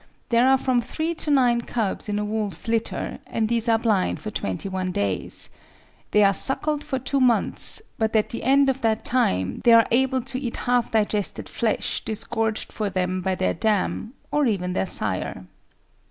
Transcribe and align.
There 0.29 0.49
are 0.49 0.57
from 0.57 0.81
three 0.81 1.13
to 1.13 1.29
nine 1.29 1.61
cubs 1.61 2.09
in 2.09 2.17
a 2.17 2.25
wolf's 2.25 2.67
litter, 2.67 3.19
and 3.27 3.47
these 3.47 3.69
are 3.69 3.77
blind 3.77 4.19
for 4.19 4.31
twenty 4.31 4.67
one 4.67 4.91
days. 4.91 5.51
They 6.09 6.23
are 6.23 6.33
suckled 6.33 6.83
for 6.83 6.97
two 6.97 7.19
months, 7.19 7.83
but 7.99 8.15
at 8.15 8.31
the 8.31 8.41
end 8.41 8.67
of 8.67 8.81
that 8.81 9.05
time 9.05 9.61
they 9.63 9.73
are 9.73 9.85
able 9.91 10.21
to 10.21 10.39
eat 10.39 10.57
half 10.65 10.89
digested 10.91 11.47
flesh 11.47 12.03
disgorged 12.03 12.71
for 12.73 12.89
them 12.89 13.21
by 13.21 13.35
their 13.35 13.53
dam 13.53 14.13
or 14.31 14.47
even 14.47 14.73
their 14.73 14.87
sire. 14.87 15.45